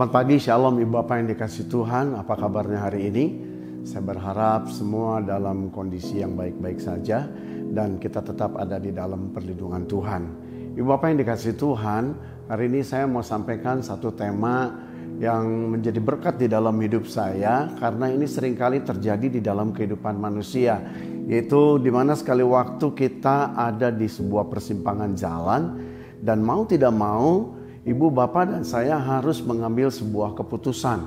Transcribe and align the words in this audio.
Selamat 0.00 0.16
pagi, 0.16 0.40
Shalom 0.40 0.80
Ibu 0.80 0.92
Bapak 0.96 1.14
yang 1.20 1.28
dikasih 1.28 1.68
Tuhan. 1.68 2.16
Apa 2.16 2.32
kabarnya 2.32 2.88
hari 2.88 3.12
ini? 3.12 3.24
Saya 3.84 4.00
berharap 4.00 4.72
semua 4.72 5.20
dalam 5.20 5.68
kondisi 5.68 6.24
yang 6.24 6.40
baik-baik 6.40 6.80
saja 6.80 7.28
dan 7.68 8.00
kita 8.00 8.24
tetap 8.24 8.56
ada 8.56 8.80
di 8.80 8.96
dalam 8.96 9.28
perlindungan 9.28 9.84
Tuhan. 9.84 10.22
Ibu 10.72 10.86
Bapak 10.88 11.04
yang 11.12 11.20
dikasih 11.20 11.52
Tuhan, 11.52 12.16
hari 12.48 12.72
ini 12.72 12.80
saya 12.80 13.04
mau 13.04 13.20
sampaikan 13.20 13.84
satu 13.84 14.16
tema 14.16 14.72
yang 15.20 15.76
menjadi 15.76 16.00
berkat 16.00 16.40
di 16.40 16.48
dalam 16.48 16.80
hidup 16.80 17.04
saya 17.04 17.68
karena 17.76 18.08
ini 18.08 18.24
sering 18.24 18.56
kali 18.56 18.80
terjadi 18.80 19.28
di 19.28 19.44
dalam 19.44 19.68
kehidupan 19.76 20.16
manusia 20.16 20.80
yaitu 21.28 21.76
di 21.76 21.92
mana 21.92 22.16
sekali 22.16 22.40
waktu 22.40 22.88
kita 22.96 23.52
ada 23.52 23.92
di 23.92 24.08
sebuah 24.08 24.48
persimpangan 24.48 25.12
jalan 25.12 25.62
dan 26.24 26.40
mau 26.40 26.64
tidak 26.64 26.96
mau 26.96 27.59
ibu 27.84 28.12
bapak 28.12 28.52
dan 28.52 28.62
saya 28.66 29.00
harus 29.00 29.40
mengambil 29.40 29.88
sebuah 29.88 30.36
keputusan. 30.36 30.98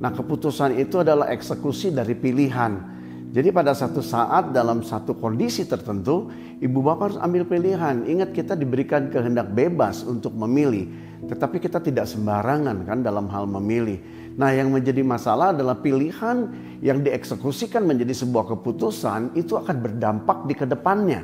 Nah, 0.00 0.10
keputusan 0.14 0.80
itu 0.80 1.02
adalah 1.04 1.28
eksekusi 1.28 1.92
dari 1.92 2.16
pilihan. 2.16 2.98
Jadi 3.30 3.54
pada 3.54 3.70
satu 3.76 4.02
saat 4.02 4.50
dalam 4.50 4.82
satu 4.82 5.14
kondisi 5.14 5.62
tertentu, 5.62 6.32
ibu 6.58 6.78
bapak 6.82 7.14
harus 7.14 7.18
ambil 7.22 7.46
pilihan. 7.46 8.02
Ingat 8.02 8.34
kita 8.34 8.58
diberikan 8.58 9.06
kehendak 9.06 9.54
bebas 9.54 10.02
untuk 10.02 10.34
memilih, 10.34 10.90
tetapi 11.30 11.62
kita 11.62 11.78
tidak 11.78 12.10
sembarangan 12.10 12.82
kan 12.82 13.06
dalam 13.06 13.30
hal 13.30 13.46
memilih. 13.46 14.02
Nah, 14.34 14.50
yang 14.50 14.72
menjadi 14.72 15.04
masalah 15.04 15.52
adalah 15.54 15.78
pilihan 15.78 16.48
yang 16.80 17.04
dieksekusikan 17.04 17.84
menjadi 17.84 18.24
sebuah 18.24 18.56
keputusan 18.56 19.36
itu 19.36 19.54
akan 19.54 19.76
berdampak 19.78 20.48
di 20.48 20.54
ke 20.56 20.66
depannya. 20.66 21.22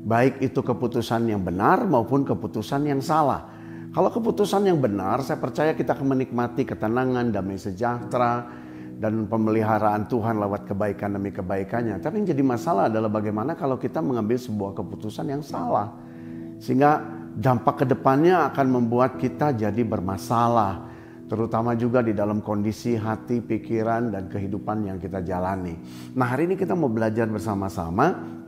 Baik 0.00 0.44
itu 0.44 0.60
keputusan 0.60 1.24
yang 1.28 1.40
benar 1.42 1.82
maupun 1.88 2.22
keputusan 2.22 2.84
yang 2.84 3.00
salah. 3.02 3.59
Kalau 3.90 4.06
keputusan 4.06 4.70
yang 4.70 4.78
benar, 4.78 5.18
saya 5.26 5.42
percaya 5.42 5.74
kita 5.74 5.98
akan 5.98 6.14
menikmati 6.14 6.62
ketenangan, 6.62 7.34
damai 7.34 7.58
sejahtera, 7.58 8.46
dan 9.02 9.26
pemeliharaan 9.26 10.06
Tuhan 10.06 10.38
lewat 10.38 10.70
kebaikan 10.70 11.18
demi 11.18 11.34
kebaikannya. 11.34 11.98
Tapi 11.98 12.22
yang 12.22 12.28
jadi 12.30 12.42
masalah 12.46 12.86
adalah 12.86 13.10
bagaimana 13.10 13.58
kalau 13.58 13.82
kita 13.82 13.98
mengambil 13.98 14.38
sebuah 14.38 14.78
keputusan 14.78 15.26
yang 15.34 15.42
salah. 15.42 15.90
Sehingga 16.62 17.02
dampak 17.34 17.82
ke 17.82 17.84
depannya 17.90 18.46
akan 18.54 18.66
membuat 18.78 19.18
kita 19.18 19.58
jadi 19.58 19.82
bermasalah. 19.82 20.86
Terutama 21.26 21.74
juga 21.74 21.98
di 21.98 22.14
dalam 22.14 22.46
kondisi 22.46 22.94
hati, 22.94 23.42
pikiran, 23.42 24.14
dan 24.14 24.30
kehidupan 24.30 24.86
yang 24.86 25.02
kita 25.02 25.18
jalani. 25.26 25.74
Nah 26.14 26.30
hari 26.30 26.46
ini 26.46 26.54
kita 26.54 26.78
mau 26.78 26.90
belajar 26.92 27.26
bersama-sama 27.26 28.38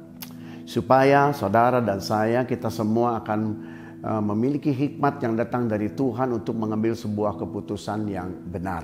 supaya 0.68 1.34
saudara 1.34 1.82
dan 1.82 1.98
saya 1.98 2.46
kita 2.46 2.70
semua 2.70 3.18
akan 3.22 3.40
memiliki 4.03 4.75
hikmat 4.75 5.22
yang 5.22 5.39
datang 5.39 5.70
dari 5.70 5.95
Tuhan 5.95 6.34
untuk 6.34 6.58
mengambil 6.58 6.98
sebuah 6.98 7.39
keputusan 7.39 8.11
yang 8.11 8.34
benar. 8.50 8.83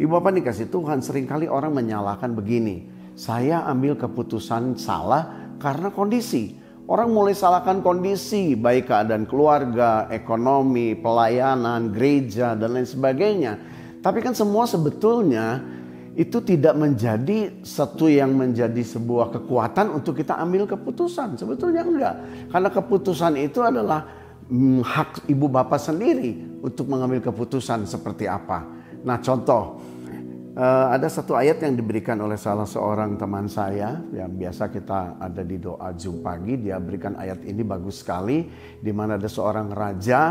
Ibu 0.00 0.08
Bapak 0.08 0.40
dikasih 0.40 0.72
Tuhan 0.72 1.04
sering 1.04 1.28
kali 1.28 1.44
orang 1.46 1.76
menyalahkan 1.76 2.32
begini. 2.32 2.88
Saya 3.14 3.62
ambil 3.68 3.94
keputusan 3.94 4.74
salah 4.80 5.54
karena 5.60 5.92
kondisi. 5.92 6.56
Orang 6.84 7.16
mulai 7.16 7.32
salahkan 7.32 7.80
kondisi 7.80 8.52
baik 8.56 8.92
keadaan 8.92 9.24
keluarga, 9.24 10.04
ekonomi, 10.12 10.92
pelayanan, 10.92 11.88
gereja 11.88 12.52
dan 12.52 12.76
lain 12.76 12.84
sebagainya. 12.84 13.56
Tapi 14.04 14.20
kan 14.20 14.36
semua 14.36 14.68
sebetulnya 14.68 15.64
itu 16.12 16.44
tidak 16.44 16.76
menjadi 16.76 17.64
satu 17.64 18.04
yang 18.04 18.36
menjadi 18.36 18.84
sebuah 18.84 19.32
kekuatan 19.32 19.96
untuk 19.96 20.20
kita 20.20 20.36
ambil 20.36 20.68
keputusan. 20.68 21.40
Sebetulnya 21.40 21.88
enggak. 21.88 22.14
Karena 22.52 22.68
keputusan 22.68 23.32
itu 23.40 23.64
adalah 23.64 24.23
hak 24.84 25.24
ibu 25.32 25.46
bapak 25.48 25.80
sendiri 25.80 26.60
untuk 26.60 26.88
mengambil 26.92 27.24
keputusan 27.24 27.88
seperti 27.88 28.28
apa. 28.28 28.64
Nah 29.04 29.16
contoh, 29.20 29.80
uh, 30.56 30.88
ada 30.92 31.08
satu 31.08 31.32
ayat 31.32 31.60
yang 31.64 31.74
diberikan 31.76 32.20
oleh 32.20 32.36
salah 32.36 32.68
seorang 32.68 33.16
teman 33.16 33.48
saya 33.48 34.00
yang 34.12 34.32
biasa 34.36 34.68
kita 34.68 35.16
ada 35.16 35.42
di 35.42 35.56
doa 35.56 35.92
Zoom 35.96 36.20
pagi. 36.20 36.60
Dia 36.60 36.76
berikan 36.76 37.16
ayat 37.16 37.40
ini 37.44 37.64
bagus 37.64 38.04
sekali, 38.04 38.48
di 38.80 38.92
mana 38.92 39.16
ada 39.16 39.28
seorang 39.28 39.72
raja 39.72 40.22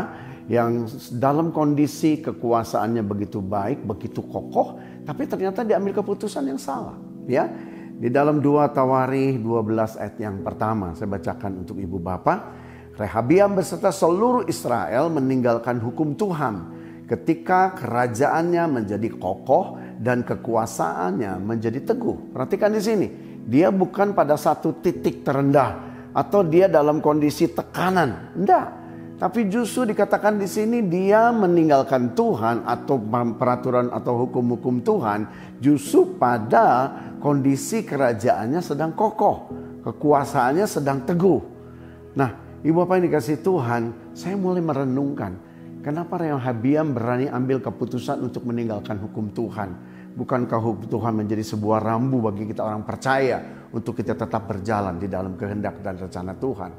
yang 0.46 0.84
dalam 1.16 1.50
kondisi 1.50 2.20
kekuasaannya 2.20 3.02
begitu 3.02 3.40
baik, 3.40 3.82
begitu 3.82 4.20
kokoh, 4.22 4.76
tapi 5.02 5.24
ternyata 5.24 5.64
diambil 5.64 6.04
keputusan 6.04 6.54
yang 6.54 6.60
salah. 6.60 6.96
Ya, 7.24 7.48
di 7.94 8.12
dalam 8.12 8.44
dua 8.44 8.68
Tawari 8.68 9.40
12 9.40 9.96
ayat 9.96 10.16
yang 10.20 10.44
pertama 10.44 10.92
saya 10.92 11.08
bacakan 11.08 11.64
untuk 11.64 11.80
ibu 11.80 11.96
bapak. 11.96 12.63
Rehabiam 12.94 13.58
beserta 13.58 13.90
seluruh 13.90 14.46
Israel 14.46 15.10
meninggalkan 15.10 15.82
hukum 15.82 16.14
Tuhan 16.14 16.70
ketika 17.10 17.74
kerajaannya 17.74 18.64
menjadi 18.70 19.08
kokoh 19.18 19.82
dan 19.98 20.22
kekuasaannya 20.22 21.42
menjadi 21.42 21.82
teguh. 21.82 22.30
Perhatikan 22.30 22.70
di 22.70 22.78
sini, 22.78 23.06
dia 23.50 23.74
bukan 23.74 24.14
pada 24.14 24.38
satu 24.38 24.78
titik 24.78 25.26
terendah 25.26 25.74
atau 26.14 26.46
dia 26.46 26.70
dalam 26.70 27.02
kondisi 27.02 27.50
tekanan. 27.50 28.38
Enggak. 28.38 28.86
Tapi 29.14 29.46
justru 29.46 29.90
dikatakan 29.90 30.38
di 30.38 30.46
sini 30.46 30.86
dia 30.86 31.30
meninggalkan 31.34 32.14
Tuhan 32.14 32.66
atau 32.66 32.98
peraturan 33.38 33.90
atau 33.90 34.26
hukum-hukum 34.26 34.82
Tuhan 34.82 35.26
justru 35.62 36.18
pada 36.18 36.90
kondisi 37.18 37.86
kerajaannya 37.86 38.58
sedang 38.58 38.90
kokoh, 38.94 39.50
kekuasaannya 39.86 40.66
sedang 40.66 41.06
teguh. 41.06 41.40
Nah, 42.18 42.43
Ibu 42.64 42.80
Bapak 42.80 42.96
yang 42.96 43.12
dikasih 43.12 43.44
Tuhan, 43.44 43.82
saya 44.16 44.40
mulai 44.40 44.64
merenungkan. 44.64 45.36
Kenapa 45.84 46.16
Rehabiam 46.16 46.96
berani 46.96 47.28
ambil 47.28 47.60
keputusan 47.60 48.24
untuk 48.24 48.48
meninggalkan 48.48 48.96
hukum 49.04 49.28
Tuhan? 49.36 49.76
Bukankah 50.16 50.64
hukum 50.64 50.88
Tuhan 50.88 51.12
menjadi 51.12 51.44
sebuah 51.44 51.84
rambu 51.84 52.24
bagi 52.24 52.48
kita 52.48 52.64
orang 52.64 52.80
percaya 52.88 53.68
untuk 53.68 54.00
kita 54.00 54.16
tetap 54.16 54.48
berjalan 54.48 54.96
di 54.96 55.12
dalam 55.12 55.36
kehendak 55.36 55.84
dan 55.84 56.00
rencana 56.00 56.32
Tuhan? 56.40 56.70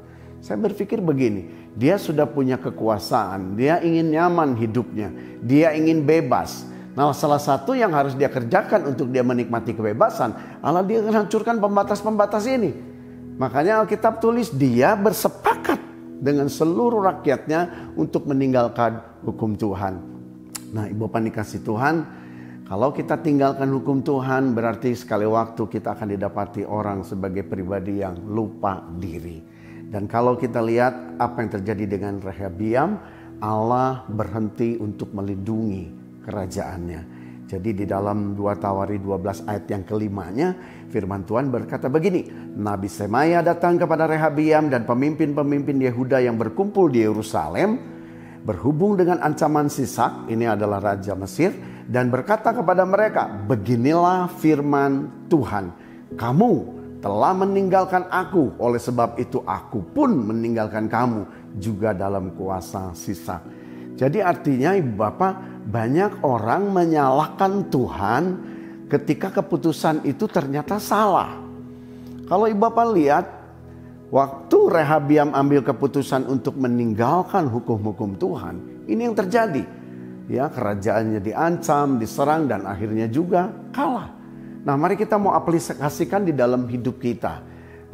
Saya 0.42 0.58
berpikir 0.58 0.98
begini, 0.98 1.70
dia 1.78 2.02
sudah 2.02 2.26
punya 2.26 2.58
kekuasaan, 2.58 3.54
dia 3.54 3.78
ingin 3.78 4.10
nyaman 4.10 4.58
hidupnya, 4.58 5.14
dia 5.38 5.70
ingin 5.70 6.02
bebas. 6.02 6.66
Nah 6.98 7.14
salah 7.14 7.38
satu 7.38 7.78
yang 7.78 7.94
harus 7.94 8.18
dia 8.18 8.26
kerjakan 8.26 8.90
untuk 8.90 9.14
dia 9.14 9.22
menikmati 9.22 9.70
kebebasan, 9.70 10.58
Allah 10.58 10.82
dia 10.82 10.98
hancurkan 11.06 11.62
pembatas-pembatas 11.62 12.42
ini. 12.50 12.95
Makanya 13.36 13.84
Alkitab 13.84 14.20
tulis 14.20 14.48
dia 14.48 14.96
bersepakat 14.96 15.76
dengan 16.16 16.48
seluruh 16.48 17.04
rakyatnya 17.04 17.92
untuk 18.00 18.24
meninggalkan 18.24 19.20
hukum 19.24 19.52
Tuhan. 19.60 20.00
Nah 20.72 20.88
ibu 20.88 21.04
bapak 21.04 21.28
dikasih 21.28 21.60
Tuhan, 21.60 21.94
kalau 22.64 22.90
kita 22.96 23.20
tinggalkan 23.20 23.68
hukum 23.70 24.00
Tuhan 24.00 24.56
berarti 24.56 24.96
sekali 24.96 25.28
waktu 25.28 25.68
kita 25.68 25.94
akan 25.94 26.16
didapati 26.16 26.64
orang 26.64 27.04
sebagai 27.04 27.44
pribadi 27.44 28.00
yang 28.00 28.16
lupa 28.26 28.80
diri. 28.96 29.38
Dan 29.86 30.10
kalau 30.10 30.34
kita 30.34 30.58
lihat 30.64 31.20
apa 31.20 31.46
yang 31.46 31.50
terjadi 31.60 31.84
dengan 31.86 32.18
Rehabiam, 32.18 32.98
Allah 33.38 34.02
berhenti 34.10 34.80
untuk 34.80 35.14
melindungi 35.14 35.92
kerajaannya. 36.26 37.15
Jadi 37.46 37.70
di 37.78 37.84
dalam 37.86 38.34
2 38.34 38.42
Tawari 38.58 38.98
12 38.98 39.46
ayat 39.46 39.70
yang 39.70 39.86
kelimanya 39.86 40.58
firman 40.90 41.22
Tuhan 41.22 41.46
berkata 41.46 41.86
begini. 41.86 42.26
Nabi 42.58 42.90
Semaya 42.90 43.38
datang 43.38 43.78
kepada 43.78 44.10
Rehabiam 44.10 44.66
dan 44.66 44.82
pemimpin-pemimpin 44.82 45.78
Yehuda 45.78 46.26
yang 46.26 46.34
berkumpul 46.34 46.90
di 46.90 47.06
Yerusalem. 47.06 47.78
Berhubung 48.42 48.98
dengan 48.98 49.22
ancaman 49.22 49.70
Sisak, 49.70 50.26
ini 50.26 50.46
adalah 50.46 50.78
Raja 50.82 51.14
Mesir. 51.14 51.54
Dan 51.86 52.10
berkata 52.10 52.50
kepada 52.50 52.82
mereka, 52.82 53.30
beginilah 53.30 54.26
firman 54.42 55.26
Tuhan. 55.30 55.70
Kamu 56.18 56.52
telah 56.98 57.30
meninggalkan 57.30 58.10
aku, 58.10 58.58
oleh 58.58 58.82
sebab 58.82 59.22
itu 59.22 59.38
aku 59.46 59.86
pun 59.94 60.10
meninggalkan 60.10 60.90
kamu 60.90 61.54
juga 61.62 61.94
dalam 61.94 62.34
kuasa 62.34 62.90
Sisak. 62.94 63.42
Jadi 63.96 64.20
artinya 64.20 64.76
ibu 64.76 64.92
bapak 64.92 65.55
banyak 65.66 66.22
orang 66.22 66.70
menyalahkan 66.70 67.66
Tuhan 67.74 68.24
ketika 68.86 69.34
keputusan 69.34 70.06
itu 70.06 70.30
ternyata 70.30 70.78
salah. 70.78 71.42
Kalau 72.26 72.46
ibu 72.46 72.62
bapak 72.62 72.86
lihat, 72.94 73.26
waktu 74.14 74.58
Rehabiam 74.70 75.34
ambil 75.34 75.66
keputusan 75.66 76.26
untuk 76.30 76.54
meninggalkan 76.58 77.50
hukum-hukum 77.50 78.14
Tuhan, 78.18 78.86
ini 78.86 79.10
yang 79.10 79.14
terjadi. 79.18 79.62
Ya, 80.26 80.50
kerajaannya 80.50 81.22
diancam, 81.22 82.02
diserang 82.02 82.50
dan 82.50 82.66
akhirnya 82.66 83.06
juga 83.06 83.50
kalah. 83.70 84.10
Nah, 84.66 84.74
mari 84.74 84.98
kita 84.98 85.14
mau 85.22 85.38
aplikasikan 85.38 86.26
di 86.26 86.34
dalam 86.34 86.66
hidup 86.66 86.98
kita. 86.98 87.38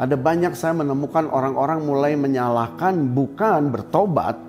Ada 0.01 0.17
banyak 0.17 0.57
saya 0.57 0.73
menemukan 0.73 1.29
orang-orang 1.29 1.85
mulai 1.85 2.17
menyalahkan 2.17 2.97
bukan 3.13 3.69
bertobat 3.69 4.41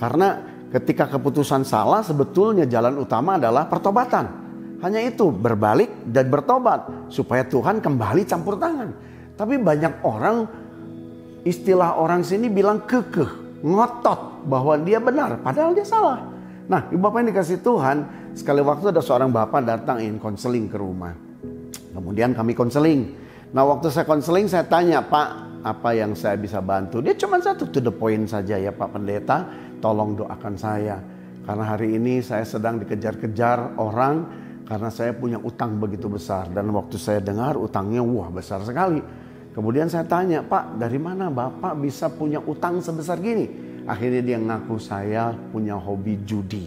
karena 0.00 0.55
ketika 0.72 1.06
keputusan 1.10 1.62
salah 1.62 2.02
sebetulnya 2.02 2.66
jalan 2.66 2.98
utama 2.98 3.38
adalah 3.38 3.66
pertobatan. 3.70 4.46
Hanya 4.84 5.00
itu 5.00 5.32
berbalik 5.32 6.04
dan 6.04 6.28
bertobat 6.28 7.08
supaya 7.08 7.46
Tuhan 7.48 7.80
kembali 7.80 8.22
campur 8.28 8.60
tangan. 8.60 8.92
Tapi 9.36 9.56
banyak 9.56 10.04
orang 10.04 10.44
istilah 11.48 11.96
orang 11.96 12.20
sini 12.20 12.52
bilang 12.52 12.84
kekeh, 12.84 13.62
ngotot 13.64 14.44
bahwa 14.44 14.76
dia 14.80 15.00
benar 15.00 15.40
padahal 15.40 15.72
dia 15.72 15.86
salah. 15.88 16.20
Nah, 16.66 16.90
Ibu 16.90 16.98
Bapak 16.98 17.18
yang 17.22 17.28
dikasih 17.30 17.58
Tuhan, 17.62 17.96
sekali 18.34 18.60
waktu 18.60 18.90
ada 18.90 19.00
seorang 19.00 19.30
bapak 19.30 19.62
datang 19.64 20.02
ingin 20.02 20.18
konseling 20.18 20.66
ke 20.66 20.76
rumah. 20.76 21.14
Kemudian 21.96 22.36
kami 22.36 22.52
konseling. 22.52 23.16
Nah 23.56 23.64
waktu 23.64 23.88
saya 23.88 24.04
konseling 24.04 24.50
saya 24.50 24.68
tanya, 24.68 25.00
Pak 25.00 25.62
apa 25.64 25.96
yang 25.96 26.12
saya 26.12 26.36
bisa 26.36 26.60
bantu? 26.60 27.00
Dia 27.00 27.16
cuma 27.16 27.40
satu, 27.40 27.66
to 27.72 27.80
the 27.80 27.90
point 27.90 28.28
saja 28.28 28.60
ya 28.60 28.70
Pak 28.74 28.92
Pendeta, 28.92 29.48
tolong 29.86 30.18
doakan 30.18 30.54
saya. 30.58 30.98
Karena 31.46 31.62
hari 31.62 31.94
ini 31.94 32.18
saya 32.18 32.42
sedang 32.42 32.82
dikejar-kejar 32.82 33.78
orang 33.78 34.26
karena 34.66 34.90
saya 34.90 35.14
punya 35.14 35.38
utang 35.38 35.78
begitu 35.78 36.10
besar. 36.10 36.50
Dan 36.50 36.74
waktu 36.74 36.98
saya 36.98 37.22
dengar 37.22 37.54
utangnya 37.54 38.02
wah 38.02 38.26
besar 38.34 38.66
sekali. 38.66 38.98
Kemudian 39.54 39.86
saya 39.86 40.02
tanya, 40.10 40.42
Pak 40.42 40.74
dari 40.74 40.98
mana 40.98 41.30
Bapak 41.30 41.78
bisa 41.78 42.10
punya 42.10 42.42
utang 42.42 42.82
sebesar 42.82 43.22
gini? 43.22 43.46
Akhirnya 43.86 44.26
dia 44.26 44.38
ngaku 44.42 44.76
saya 44.82 45.30
punya 45.54 45.78
hobi 45.78 46.18
judi. 46.26 46.66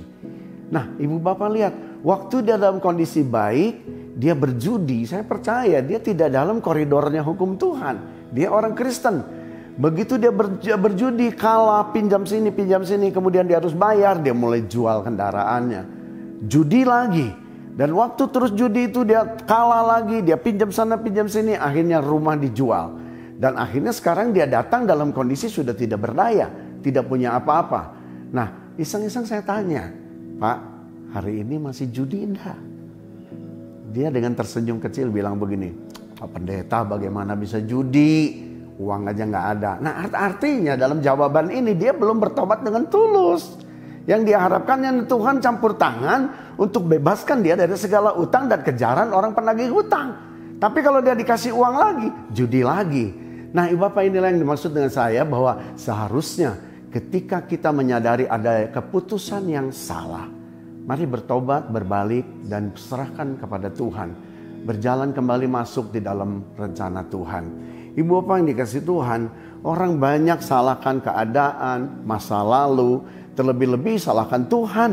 Nah 0.71 0.95
ibu 0.95 1.19
bapak 1.19 1.49
lihat, 1.51 1.73
waktu 1.99 2.47
dia 2.47 2.55
dalam 2.55 2.79
kondisi 2.79 3.27
baik, 3.27 3.83
dia 4.15 4.31
berjudi, 4.31 5.03
saya 5.03 5.27
percaya 5.27 5.83
dia 5.83 5.99
tidak 5.99 6.31
dalam 6.31 6.63
koridornya 6.63 7.19
hukum 7.19 7.59
Tuhan. 7.59 7.95
Dia 8.31 8.47
orang 8.47 8.71
Kristen. 8.71 9.38
Begitu 9.79 10.19
dia 10.19 10.75
berjudi, 10.75 11.31
kalah, 11.31 11.95
pinjam 11.95 12.27
sini, 12.27 12.51
pinjam 12.51 12.83
sini, 12.83 13.15
kemudian 13.15 13.47
dia 13.47 13.63
harus 13.63 13.71
bayar, 13.71 14.19
dia 14.19 14.35
mulai 14.35 14.67
jual 14.67 15.07
kendaraannya. 15.07 15.87
Judi 16.51 16.83
lagi, 16.83 17.31
dan 17.79 17.95
waktu 17.95 18.27
terus 18.27 18.51
judi 18.51 18.91
itu 18.91 19.07
dia 19.07 19.23
kalah 19.47 19.79
lagi, 19.87 20.19
dia 20.19 20.35
pinjam 20.35 20.67
sana 20.67 20.99
pinjam 20.99 21.31
sini, 21.31 21.55
akhirnya 21.55 22.03
rumah 22.03 22.35
dijual. 22.35 22.99
Dan 23.39 23.55
akhirnya 23.55 23.95
sekarang 23.95 24.35
dia 24.35 24.43
datang 24.43 24.83
dalam 24.83 25.15
kondisi 25.15 25.47
sudah 25.47 25.71
tidak 25.71 26.03
berdaya, 26.03 26.51
tidak 26.83 27.07
punya 27.07 27.39
apa-apa. 27.39 27.95
Nah 28.35 28.75
iseng-iseng 28.75 29.23
saya 29.23 29.47
tanya, 29.47 29.95
Pak 30.43 30.59
hari 31.15 31.39
ini 31.39 31.55
masih 31.55 31.87
judi 31.87 32.27
enggak? 32.27 32.59
Dia 33.95 34.11
dengan 34.11 34.35
tersenyum 34.35 34.83
kecil 34.83 35.07
bilang 35.07 35.39
begini, 35.39 35.71
Pak 36.19 36.35
Pendeta 36.35 36.83
bagaimana 36.83 37.39
bisa 37.39 37.63
judi? 37.63 38.48
Uang 38.79 39.11
aja 39.11 39.27
nggak 39.27 39.47
ada. 39.59 39.71
Nah 39.83 40.07
artinya 40.07 40.79
dalam 40.79 41.03
jawaban 41.03 41.51
ini 41.51 41.75
dia 41.75 41.91
belum 41.91 42.15
bertobat 42.15 42.63
dengan 42.63 42.87
tulus. 42.87 43.59
Yang 44.07 44.31
diharapkan 44.31 44.79
yang 44.79 44.97
Tuhan 45.03 45.43
campur 45.43 45.75
tangan 45.75 46.55
untuk 46.55 46.87
bebaskan 46.87 47.43
dia 47.43 47.59
dari 47.59 47.75
segala 47.75 48.15
utang 48.15 48.47
dan 48.47 48.63
kejaran 48.63 49.11
orang 49.11 49.35
penagih 49.35 49.67
hutang. 49.69 50.15
Tapi 50.57 50.79
kalau 50.79 51.03
dia 51.03 51.11
dikasih 51.11 51.51
uang 51.51 51.75
lagi, 51.75 52.07
judi 52.31 52.63
lagi. 52.63 53.11
Nah 53.51 53.67
ibu 53.67 53.83
bapak 53.83 54.07
inilah 54.07 54.31
yang 54.31 54.41
dimaksud 54.47 54.71
dengan 54.71 54.89
saya 54.89 55.27
bahwa 55.27 55.75
seharusnya 55.75 56.55
ketika 56.87 57.43
kita 57.43 57.75
menyadari 57.75 58.31
ada 58.31 58.71
keputusan 58.71 59.43
yang 59.45 59.67
salah. 59.75 60.25
Mari 60.87 61.05
bertobat, 61.05 61.69
berbalik 61.69 62.25
dan 62.47 62.71
serahkan 62.73 63.37
kepada 63.37 63.69
Tuhan. 63.69 64.09
Berjalan 64.65 65.13
kembali 65.13 65.47
masuk 65.51 65.93
di 65.93 66.01
dalam 66.01 66.41
rencana 66.57 67.05
Tuhan. 67.05 67.77
Ibu 67.99 68.23
bapak 68.23 68.35
yang 68.39 68.47
dikasih 68.55 68.87
Tuhan, 68.87 69.27
orang 69.67 69.99
banyak 69.99 70.39
salahkan 70.39 71.03
keadaan, 71.03 72.07
masa 72.07 72.39
lalu, 72.39 73.03
Terlebih-lebih 73.39 73.95
salahkan 73.95 74.51
Tuhan. 74.51 74.91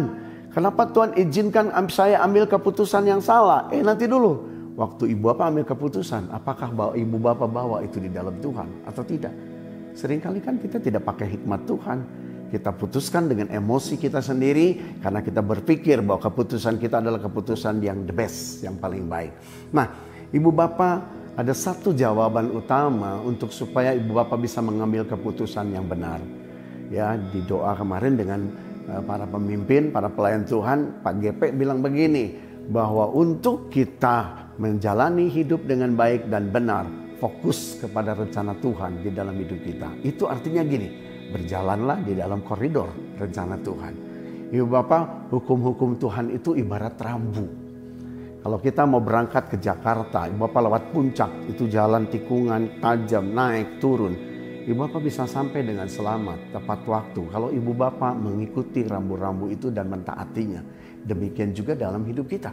Kenapa 0.54 0.86
Tuhan 0.86 1.18
izinkan 1.18 1.74
saya 1.90 2.22
ambil 2.22 2.46
keputusan 2.46 3.02
yang 3.02 3.18
salah? 3.18 3.66
Eh 3.74 3.82
nanti 3.82 4.06
dulu. 4.06 4.54
Waktu 4.78 5.18
ibu 5.18 5.34
bapak 5.34 5.50
ambil 5.50 5.66
keputusan, 5.66 6.30
apakah 6.30 6.70
bawa, 6.70 6.92
ibu 6.94 7.18
bapak 7.18 7.50
bawa 7.50 7.82
itu 7.82 7.98
di 7.98 8.06
dalam 8.06 8.38
Tuhan 8.38 8.86
atau 8.86 9.02
tidak? 9.02 9.34
Seringkali 9.98 10.38
kan 10.38 10.62
kita 10.62 10.78
tidak 10.78 11.02
pakai 11.02 11.34
hikmat 11.34 11.66
Tuhan. 11.66 11.98
Kita 12.46 12.70
putuskan 12.70 13.26
dengan 13.26 13.50
emosi 13.50 13.98
kita 13.98 14.22
sendiri 14.22 15.00
karena 15.02 15.26
kita 15.26 15.42
berpikir 15.42 15.98
bahwa 16.06 16.22
keputusan 16.22 16.78
kita 16.78 17.02
adalah 17.02 17.18
keputusan 17.18 17.82
yang 17.82 18.06
the 18.06 18.14
best, 18.14 18.62
yang 18.62 18.78
paling 18.78 19.10
baik. 19.10 19.34
Nah, 19.74 19.90
ibu 20.30 20.54
bapak 20.54 21.15
ada 21.36 21.52
satu 21.52 21.92
jawaban 21.92 22.48
utama 22.48 23.20
untuk 23.20 23.52
supaya 23.52 23.92
ibu 23.92 24.16
bapak 24.16 24.40
bisa 24.40 24.64
mengambil 24.64 25.04
keputusan 25.04 25.68
yang 25.68 25.84
benar 25.84 26.18
ya 26.88 27.18
di 27.18 27.44
doa 27.44 27.76
kemarin 27.76 28.14
dengan 28.16 28.40
uh, 28.90 29.02
para 29.02 29.26
pemimpin, 29.26 29.90
para 29.90 30.08
pelayan 30.10 30.46
Tuhan, 30.46 31.02
Pak 31.02 31.14
GP 31.18 31.40
bilang 31.54 31.82
begini 31.82 32.34
bahwa 32.66 33.10
untuk 33.10 33.70
kita 33.70 34.48
menjalani 34.58 35.30
hidup 35.30 35.68
dengan 35.68 35.94
baik 35.94 36.32
dan 36.32 36.50
benar, 36.50 36.88
fokus 37.20 37.78
kepada 37.78 38.16
rencana 38.16 38.56
Tuhan 38.58 39.04
di 39.04 39.10
dalam 39.12 39.36
hidup 39.36 39.60
kita. 39.62 39.88
Itu 40.02 40.26
artinya 40.26 40.64
gini, 40.64 40.88
berjalanlah 41.30 42.02
di 42.02 42.16
dalam 42.16 42.42
koridor 42.42 42.90
rencana 43.20 43.60
Tuhan. 43.60 43.94
Ibu 44.46 44.66
Bapak, 44.66 45.34
hukum-hukum 45.34 45.98
Tuhan 45.98 46.30
itu 46.30 46.54
ibarat 46.54 46.94
rambu. 47.02 47.65
Kalau 48.46 48.62
kita 48.62 48.86
mau 48.86 49.02
berangkat 49.02 49.50
ke 49.50 49.58
Jakarta, 49.58 50.30
Ibu 50.30 50.46
Bapak 50.46 50.60
lewat 50.70 50.82
puncak, 50.94 51.50
itu 51.50 51.66
jalan 51.66 52.06
tikungan, 52.06 52.78
tajam, 52.78 53.34
naik, 53.34 53.82
turun 53.82 54.14
ibu 54.66 54.86
bapak 54.86 55.02
bisa 55.02 55.26
sampai 55.26 55.62
dengan 55.62 55.86
selamat 55.86 56.50
tepat 56.50 56.82
waktu 56.90 57.22
kalau 57.30 57.54
ibu 57.54 57.70
bapak 57.70 58.18
mengikuti 58.18 58.82
rambu-rambu 58.82 59.50
itu 59.50 59.70
dan 59.70 59.86
mentaatinya. 59.86 60.62
Demikian 61.02 61.54
juga 61.54 61.74
dalam 61.74 62.02
hidup 62.06 62.26
kita. 62.26 62.50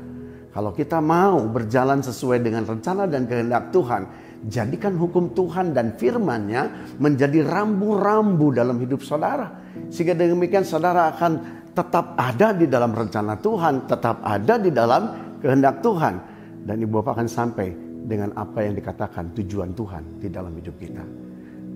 Kalau 0.53 0.73
kita 0.73 0.97
mau 0.97 1.41
berjalan 1.49 2.01
sesuai 2.01 2.41
dengan 2.41 2.65
rencana 2.65 3.05
dan 3.05 3.29
kehendak 3.29 3.69
Tuhan, 3.69 4.09
jadikan 4.49 4.97
hukum 4.97 5.33
Tuhan 5.33 5.77
dan 5.77 5.97
firman-Nya 5.97 6.93
menjadi 6.97 7.45
rambu-rambu 7.45 8.49
dalam 8.49 8.81
hidup 8.81 9.05
saudara. 9.05 9.49
Sehingga 9.93 10.17
demikian 10.17 10.65
saudara 10.65 11.13
akan 11.13 11.63
tetap 11.73 12.13
ada 12.13 12.53
di 12.53 12.69
dalam 12.69 12.93
rencana 12.93 13.41
Tuhan, 13.41 13.89
tetap 13.89 14.21
ada 14.21 14.61
di 14.61 14.69
dalam 14.69 15.22
kehendak 15.43 15.83
Tuhan. 15.83 16.31
Dan 16.63 16.79
ibu 16.79 17.03
bapak 17.03 17.19
akan 17.19 17.27
sampai 17.27 17.75
dengan 18.07 18.31
apa 18.39 18.63
yang 18.63 18.79
dikatakan 18.79 19.35
tujuan 19.35 19.75
Tuhan 19.75 20.23
di 20.23 20.31
dalam 20.31 20.55
hidup 20.55 20.79
kita. 20.79 21.03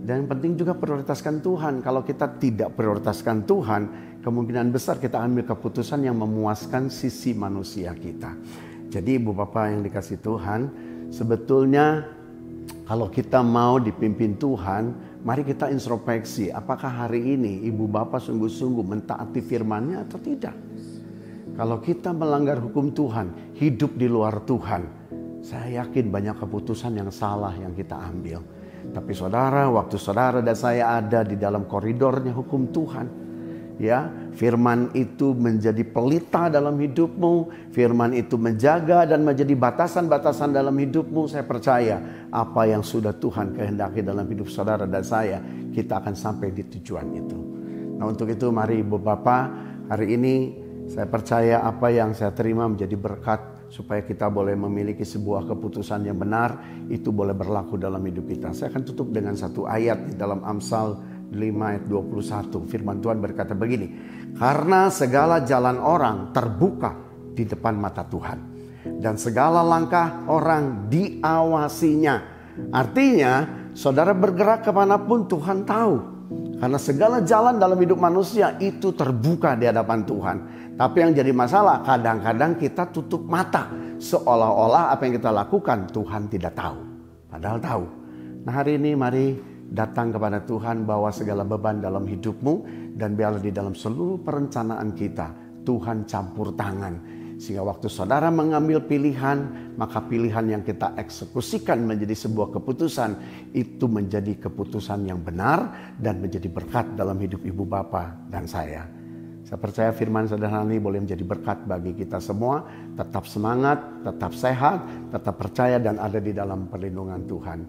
Dan 0.07 0.23
yang 0.23 0.29
penting 0.31 0.55
juga 0.55 0.71
prioritaskan 0.71 1.43
Tuhan. 1.43 1.83
Kalau 1.83 2.07
kita 2.07 2.39
tidak 2.39 2.79
prioritaskan 2.79 3.43
Tuhan, 3.43 3.81
kemungkinan 4.23 4.71
besar 4.71 5.03
kita 5.03 5.19
ambil 5.19 5.43
keputusan 5.43 6.07
yang 6.07 6.15
memuaskan 6.15 6.87
sisi 6.87 7.35
manusia 7.35 7.91
kita. 7.91 8.31
Jadi 8.87 9.19
ibu 9.19 9.35
bapak 9.35 9.75
yang 9.75 9.83
dikasih 9.83 10.23
Tuhan, 10.23 10.71
sebetulnya 11.11 12.07
kalau 12.87 13.11
kita 13.11 13.43
mau 13.43 13.83
dipimpin 13.83 14.39
Tuhan, 14.39 14.95
mari 15.27 15.43
kita 15.43 15.67
introspeksi 15.67 16.55
apakah 16.55 17.03
hari 17.03 17.35
ini 17.35 17.67
ibu 17.67 17.83
bapak 17.83 18.23
sungguh-sungguh 18.23 18.83
mentaati 18.87 19.43
firmannya 19.43 20.07
atau 20.07 20.15
tidak. 20.23 20.66
Kalau 21.57 21.81
kita 21.81 22.13
melanggar 22.13 22.61
hukum 22.61 22.93
Tuhan, 22.93 23.57
hidup 23.57 23.97
di 23.97 24.05
luar 24.05 24.45
Tuhan, 24.45 24.81
saya 25.41 25.81
yakin 25.81 26.13
banyak 26.13 26.37
keputusan 26.37 26.93
yang 26.93 27.09
salah 27.09 27.49
yang 27.57 27.73
kita 27.73 27.97
ambil. 27.97 28.45
Tapi 28.93 29.11
saudara, 29.17 29.65
waktu 29.65 29.97
saudara 29.97 30.37
dan 30.45 30.53
saya 30.53 31.01
ada 31.01 31.25
di 31.25 31.33
dalam 31.33 31.65
koridornya 31.65 32.29
hukum 32.29 32.69
Tuhan, 32.69 33.07
ya, 33.81 34.05
firman 34.37 34.93
itu 34.93 35.33
menjadi 35.33 35.81
pelita 35.81 36.53
dalam 36.53 36.77
hidupmu, 36.77 37.49
firman 37.73 38.13
itu 38.13 38.37
menjaga 38.37 39.09
dan 39.09 39.25
menjadi 39.25 39.57
batasan-batasan 39.57 40.53
dalam 40.53 40.77
hidupmu. 40.77 41.25
Saya 41.25 41.41
percaya 41.41 42.29
apa 42.29 42.69
yang 42.69 42.85
sudah 42.85 43.17
Tuhan 43.17 43.57
kehendaki 43.57 44.05
dalam 44.05 44.29
hidup 44.29 44.45
saudara 44.45 44.85
dan 44.85 45.01
saya, 45.01 45.41
kita 45.73 46.05
akan 46.05 46.13
sampai 46.13 46.53
di 46.53 46.69
tujuan 46.77 47.07
itu. 47.17 47.39
Nah, 47.97 48.05
untuk 48.05 48.29
itu 48.29 48.45
mari 48.53 48.85
Ibu 48.85 49.01
Bapak, 49.01 49.43
hari 49.89 50.13
ini 50.13 50.66
saya 50.87 51.05
percaya 51.05 51.67
apa 51.67 51.91
yang 51.91 52.15
saya 52.15 52.31
terima 52.31 52.63
menjadi 52.63 52.95
berkat 52.95 53.67
supaya 53.67 53.99
kita 54.07 54.31
boleh 54.31 54.55
memiliki 54.55 55.03
sebuah 55.03 55.43
keputusan 55.43 56.07
yang 56.07 56.15
benar 56.15 56.63
itu 56.87 57.11
boleh 57.11 57.35
berlaku 57.35 57.75
dalam 57.75 57.99
hidup 58.07 58.23
kita. 58.31 58.55
Saya 58.55 58.71
akan 58.71 58.83
tutup 58.87 59.11
dengan 59.11 59.35
satu 59.35 59.67
ayat 59.67 60.07
di 60.07 60.13
dalam 60.15 60.39
Amsal 60.47 60.95
5 61.27 61.35
ayat 61.67 61.83
21. 61.91 62.71
Firman 62.71 63.03
Tuhan 63.03 63.19
berkata 63.19 63.51
begini, 63.51 63.87
"Karena 64.39 64.87
segala 64.87 65.43
jalan 65.43 65.75
orang 65.75 66.31
terbuka 66.31 66.95
di 67.35 67.43
depan 67.43 67.75
mata 67.75 68.07
Tuhan 68.07 68.39
dan 69.03 69.19
segala 69.19 69.59
langkah 69.59 70.23
orang 70.31 70.87
diawasinya." 70.87 72.39
Artinya, 72.71 73.33
saudara 73.75 74.15
bergerak 74.17 74.65
ke 74.65 74.71
mana 74.73 74.97
pun 74.97 75.29
Tuhan 75.29 75.61
tahu. 75.67 76.16
Karena 76.57 76.79
segala 76.81 77.21
jalan 77.21 77.61
dalam 77.61 77.77
hidup 77.77 78.01
manusia 78.01 78.57
itu 78.57 78.89
terbuka 78.89 79.53
di 79.53 79.69
hadapan 79.69 80.01
Tuhan. 80.01 80.37
Tapi 80.73 80.97
yang 81.05 81.13
jadi 81.13 81.29
masalah 81.29 81.85
kadang-kadang 81.85 82.57
kita 82.57 82.89
tutup 82.89 83.25
mata. 83.29 83.69
Seolah-olah 83.97 84.93
apa 84.93 85.05
yang 85.05 85.21
kita 85.21 85.29
lakukan 85.29 85.89
Tuhan 85.93 86.29
tidak 86.29 86.57
tahu. 86.57 86.77
Padahal 87.29 87.57
tahu. 87.61 87.85
Nah 88.45 88.53
hari 88.53 88.81
ini 88.81 88.97
mari 88.97 89.37
datang 89.69 90.09
kepada 90.09 90.41
Tuhan 90.45 90.85
bawa 90.85 91.13
segala 91.13 91.45
beban 91.45 91.77
dalam 91.77 92.09
hidupmu. 92.09 92.53
Dan 92.97 93.13
biarlah 93.13 93.41
di 93.41 93.53
dalam 93.53 93.77
seluruh 93.77 94.25
perencanaan 94.25 94.97
kita 94.97 95.61
Tuhan 95.61 96.09
campur 96.09 96.57
tangan. 96.57 97.16
Sehingga 97.37 97.61
waktu 97.61 97.85
saudara 97.85 98.33
mengambil 98.33 98.81
pilihan, 98.81 99.71
maka 99.77 100.01
pilihan 100.01 100.57
yang 100.57 100.63
kita 100.65 100.97
eksekusikan 100.97 101.85
menjadi 101.85 102.17
sebuah 102.17 102.49
keputusan, 102.49 103.13
itu 103.53 103.85
menjadi 103.85 104.41
keputusan 104.41 105.05
yang 105.05 105.21
benar 105.21 105.93
dan 106.01 106.17
menjadi 106.17 106.49
berkat 106.49 106.97
dalam 106.97 107.21
hidup 107.21 107.45
ibu 107.45 107.61
bapa 107.61 108.17
dan 108.33 108.49
saya. 108.49 108.89
Saya 109.45 109.63
percaya 109.63 109.95
firman 109.95 110.27
sederhana 110.27 110.67
ini 110.67 110.81
boleh 110.81 110.99
menjadi 110.99 111.23
berkat 111.23 111.63
bagi 111.63 111.95
kita 111.95 112.19
semua. 112.19 112.67
Tetap 112.99 113.23
semangat, 113.31 113.79
tetap 114.03 114.35
sehat, 114.35 114.83
tetap 115.13 115.39
percaya 115.39 115.79
dan 115.79 116.03
ada 116.03 116.19
di 116.19 116.35
dalam 116.35 116.67
perlindungan 116.67 117.23
Tuhan. 117.23 117.59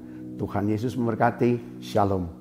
Tuhan 0.42 0.64
Yesus 0.66 0.98
memberkati. 0.98 1.78
Shalom. 1.78 2.37